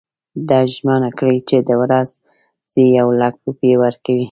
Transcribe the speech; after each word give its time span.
ده 0.47 0.59
ژمنه 0.73 1.09
کړې 1.17 1.37
چې 1.49 1.57
د 1.67 1.69
ورځي 1.81 2.83
یو 2.99 3.07
لک 3.21 3.33
روپۍ 3.47 3.73
ورکوي. 3.83 4.19